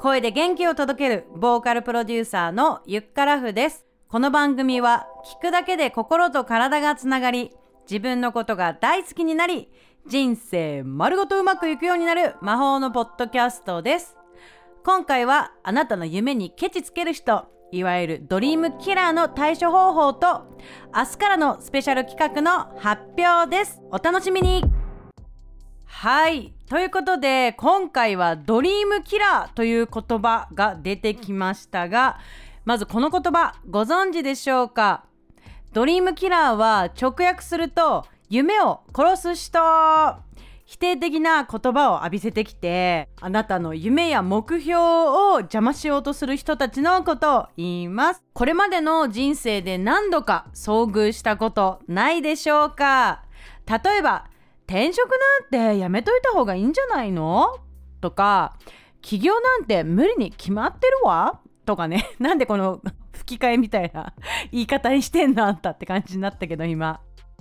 [0.00, 3.84] 声で元気を届けるボーカルプロデューサーのゆっからふです。
[4.06, 5.08] この番組は
[5.40, 7.50] 聞くだけで心と体がつながり、
[7.90, 9.72] 自分のことが大好きになり、
[10.06, 14.16] 人生丸ごとうまくいくようになる魔法のポッドキャストです。
[14.84, 20.46] 今回はあなたの夢にケチつける人、いわゆるドリームキラーの対処方法と、
[20.94, 23.80] 明日からのスペシャル企画の発表です。
[23.90, 24.62] お楽しみに
[25.90, 26.52] はい。
[26.68, 32.18] ということで、今回はドリームキラーという言葉が出てきましたが、
[32.64, 35.06] まずこの言葉、ご存知でしょうか？
[35.72, 39.58] ドリームキラーは直訳すると、夢を殺す人。
[40.66, 48.22] 否定的な言葉を浴びせてきてあなたの夢や目標を邪魔しようとする人たちのことを言います。
[48.34, 53.24] これまでの人生で何度か遭遇したことないでしょうか？
[53.66, 54.26] 例えば
[54.68, 55.08] 転職
[55.50, 57.58] なんてやめといた方がいいんじゃないの？
[58.02, 58.56] とか
[59.00, 61.40] 起業なんて無理に決まってるわ？
[61.64, 62.10] とかね。
[62.20, 62.80] なんでこの
[63.16, 64.12] 吹き替えみたいな
[64.52, 67.00] 言い方にしてんのあんたって感じになったけど今。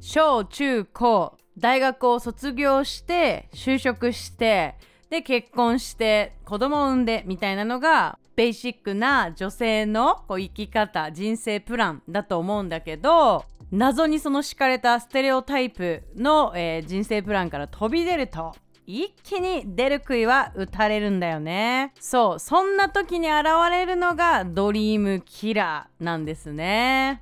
[0.00, 4.76] 小中高大学を卒業して就職して
[5.10, 18.54] で結婚して子供を産んでみたいなのがベーシックな女性のこう生き方人生プランだと思うんだけど謎にその敷かれたステレオタイプの、えー、人生プランから飛び出ると
[18.86, 21.92] 一気に出る杭は打たれるんだよね。
[22.00, 27.20] そうそんな時に現れるのがドリームキラーなんですね。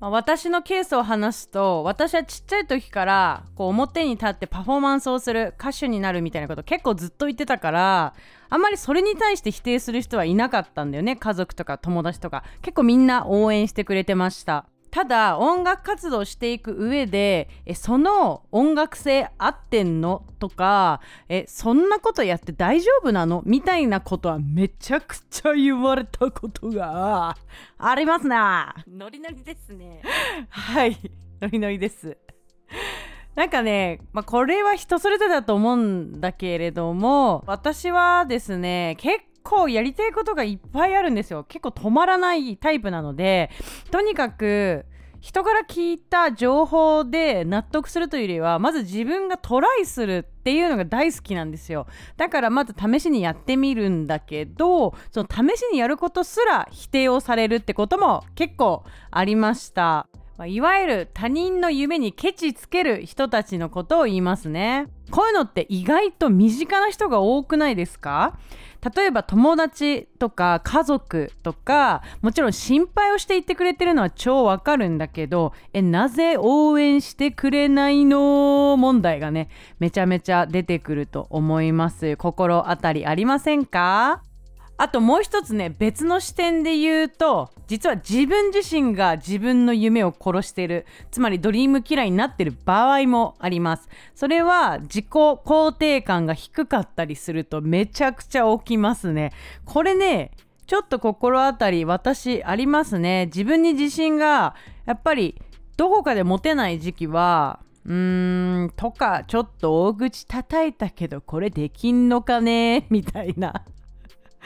[0.00, 8.14] まあ、私のケースを話すと私はちっちゃい時からこう表に立ってパフォーマンスをする歌手になるみたいなこと結構ずっと言ってたから
[8.50, 11.14] あんまりそれに対して否定する人はいなかったんだよね。
[11.14, 12.42] 家族とか友達とか。
[12.62, 14.66] 結構みんな応援してくれてました。
[14.90, 23.42] ただ音楽活動していく上でえその音楽性合ってんのとかえそんなことやって大丈夫なの？
[23.44, 27.36] みたいなことはめちゃくちゃ言われたことが
[27.78, 28.74] ありますな。
[28.88, 30.02] ノリノリですね。
[30.48, 30.96] はい。
[31.40, 32.16] ノリノリです。
[33.34, 41.44] なんかね、まあ、これは人それぞれだと思うんだけれども私はですね結構やりたいことがいっぱいあるんですよ。
[41.44, 43.50] 結構止まらないタイプなので
[43.92, 44.84] とにかく
[45.20, 51.86] 人から聞いた情報で納得するというよりはまず自分がトライするっていうのが大好きなんですよ。
[52.16, 60.08] だからまず試しにやってみるんだけどその試しにやることすら否定をされるってことも結構ありました。
[60.38, 64.88] まあ、いわゆる他人の夢にケチつける人たちのことを言いますね。
[65.10, 68.38] こういうのって意外と身近な人が多くないですか？
[68.94, 78.76] 例えば友達とか家族とかもちろん心配をしていてくれてるのは超わかるんだけどえなぜ応援してくれないの？
[78.76, 79.48] 問題がね
[79.78, 82.16] めちゃめちゃ出てくると思います。
[82.16, 84.22] 心当たりありませんか？
[84.78, 93.88] あともう一つね別の視点で言うと実は自分自身が自分の夢を殺しているつまりドリームキラーになってる場合もあります。
[94.14, 99.32] それは自己肯定感が低かったりするとめちゃくちゃ起きますね。
[99.64, 100.32] これね
[100.66, 103.26] ちょっと心当たり私ありますね。
[103.26, 104.54] 自分に自信が
[104.84, 105.40] やっぱり
[105.76, 112.86] どこかで持てない時期はうーんとかちょっと大口叩いたけどこれできんのかね？
[112.90, 113.64] みたいな。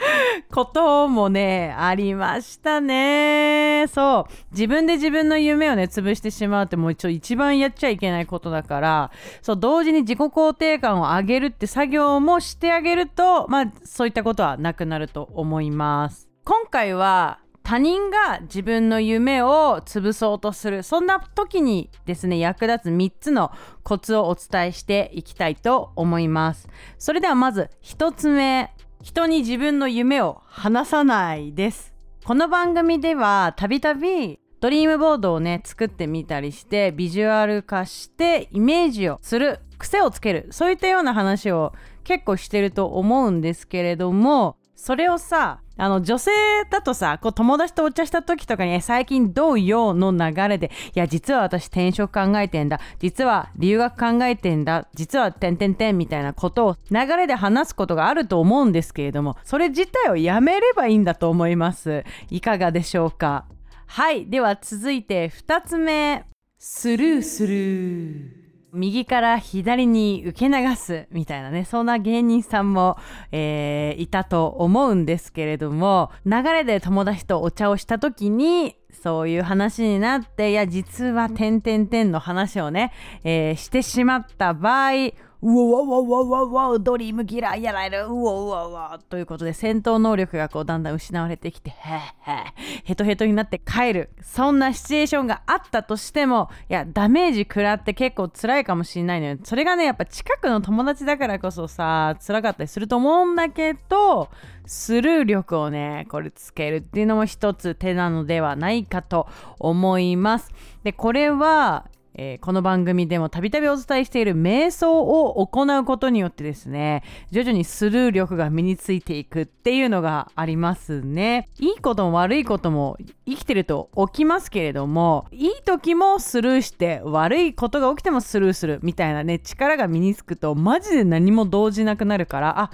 [0.51, 3.85] こともね、ありましたね。
[3.87, 4.33] そう。
[4.51, 9.11] 自分で自分の夢をね、潰してしまうってもう一応一番やっちゃいけないことだから、
[9.41, 16.29] そう、同時に自己肯定感を上げるって作業もしてあげると、まあ、そういったことはなくなると思います。
[16.43, 23.51] 今回は、他人が自分の夢を潰そうとするそんな時にですね役立つ3つの
[23.83, 26.67] コツをお伝えしていきたいと思います
[26.97, 28.73] それではまず1つ目
[29.03, 31.95] 人に自分の夢を話さないです。
[32.23, 41.73] この番組ではたびたびドリームボードをね作ってみたりしてビジュアル化してイメージをする癖をつけるそういったような話を
[42.03, 46.29] 結構してると思うんですけれどもそれをさあの女性
[46.69, 52.79] だとさこう友達とお茶した時とかに、最近どうよの流れでいや実は私転職考えてんだ。
[52.99, 54.87] 実は留学考えてんだ。
[54.93, 62.03] 実はてんてんてんみたいなことを流れで話すことがあると思うんですけれどもそれ自体をやめればいいんだと思います。
[62.29, 63.45] いかがでしょうか？
[63.87, 64.27] はい。
[64.27, 66.25] では続いて2つ目。
[66.59, 68.40] スルーする
[68.73, 72.97] 右から左に受け流すみたいなねそんな芸人さんも、
[73.31, 82.91] えー、いたと思うんですけれども流れで友達とお茶をした時にそういう話になっていや実は「てんてんてん」の話をね、
[83.23, 85.11] えー、してしまった場合
[85.43, 88.05] うおわわわわわドリームギラーやられる。
[88.05, 92.53] うおうわわということで戦闘能力がこうだんだん失われてきてへへ
[92.83, 94.11] ヘトヘトになって帰る。
[94.21, 99.37] そんなシチュエーションがあったとしてもいやダメージ食らって結構辛いかもしれないのよ。
[99.43, 104.29] それがねやっぱ近くの友達だからこそさ辛かったりすると思うんだけど
[104.67, 109.27] スルー力をねこれつけるっていうのも一つ手なのではないかと
[109.57, 110.51] 思います。
[110.83, 121.49] でこれはえー、この番組でもたびたびお伝えしている瞑想を行うことによってですね徐々にスルー力が身についていくっていうのがありますね。
[121.59, 132.71] いいことも悪いことも生きてると起きますけれどもいい時もスルーして悪いことが起きてもスルーするみたいなね力が身につくとマジで何も動じなくなるからあ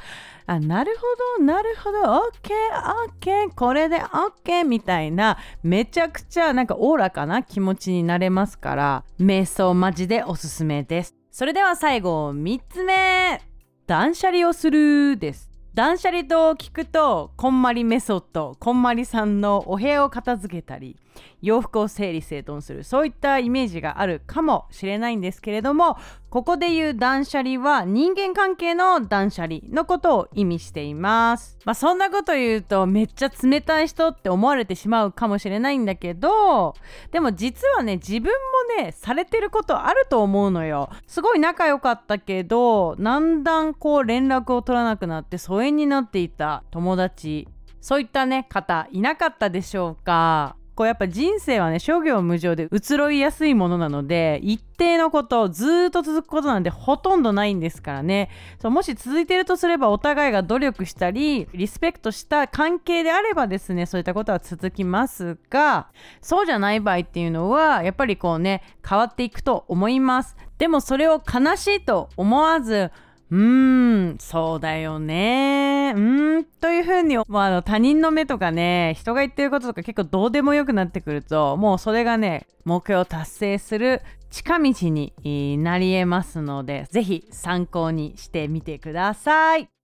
[0.50, 2.00] あなるほどなるほど。
[2.04, 5.38] OKOK これで OK みたいな。
[5.62, 9.04] めちゃくちゃなんかおおらかな気持ちになれますから。
[9.20, 11.16] 瞑想マジでおすすめです。
[11.32, 13.42] それでは最後3つ目。
[13.88, 15.52] 断捨離をするです。
[15.74, 20.98] 断捨離と聞くとこんまりメソッドこんまりさんのお部屋を片付けたり。
[21.42, 25.98] 洋服を整理整頓するそういったイメージがあるかもしれないんですけれども
[26.30, 31.58] ここで言う断捨離は人間関係の断捨離のことを意味しています。
[31.64, 36.74] まあそんなこと言うとめっちゃ冷たい人って思われてしまうかもしれないんだけど
[37.12, 38.32] でも実はね自分
[38.78, 40.90] もねされてることあると思うのよ。
[41.08, 47.48] すごい仲良かったけどだんだんこう連絡を取らなくなって疎遠になっていた友達。
[47.80, 50.58] そういったね方いなかったでしょうか？
[50.78, 58.30] こうやっぱ人生はね諸行無常で移ろいやすいものなので一定のことずっと続くことなんてほとんどないんですからね。
[58.62, 65.88] そうもし続いてるとすればお互いが努力したりリスペクトした関係であればですねそういったことは続きますが
[66.22, 70.38] そうじゃない場合っていうのはやっぱりこうね変わっていくと思います。
[70.60, 72.92] でもそれを悲しいと思わず
[73.30, 75.94] うーん、そうだよね。
[75.96, 89.77] うーん、というふうに、まあ、あの他人の目とかね、人が言ってることとか結構どうでもよくなってくると、もうそれがね、目標を達成する近道になり得ますので、ぜひ参考にしてみてください。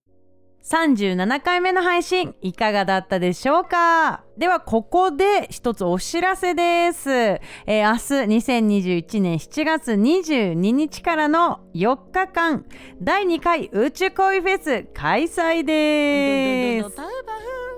[0.64, 4.24] 37回目の配信いかがだったでしょうか？
[4.38, 12.66] ではここで一つお知らせです、えー、明日2021年7月22日からの4日間
[13.02, 16.96] 第2回宇宙恋フェス開催です。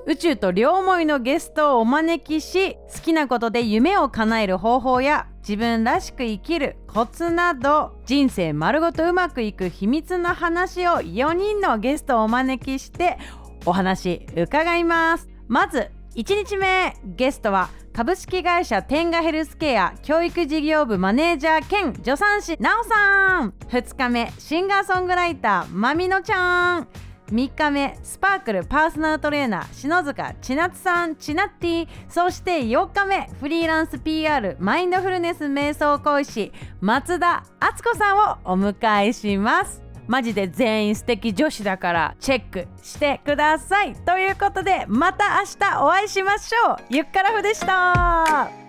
[0.08, 13.20] 宇宙と両思いのゲストをお招きし好きなことで夢を叶える方法や自分らしく生きるコツなど人生丸ごとうまくいく秘密の話を4人のゲストをお招きして
[13.64, 15.30] お話伺います。
[15.48, 23.54] まず1日目ゲストは株式会社テンガヘルスケア教育事業部マネージャー兼助産師なおさん。
[23.68, 26.88] 2日目シンガーソングライターまみのちゃん。
[27.28, 36.52] 3日目スパークルパーソナルトレーナー篠塚千夏さんチナッティそして4日目フリーランス PR マインドフルネス瞑想講師
[36.82, 39.86] 松田敦子さんをお迎えします。
[40.08, 43.96] マジで全員素敵女子だからチェックしてください。
[43.96, 46.78] ということでまた明日お会いしましょう。
[46.90, 48.65] ゆっからふでした。